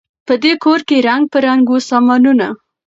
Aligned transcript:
په 0.27 0.33
دې 0.43 0.53
کورکي 0.63 0.97
رنګ 1.07 1.23
په 1.31 1.37
رنګ 1.45 1.63
وه 1.69 1.79
سامانونه 1.89 2.45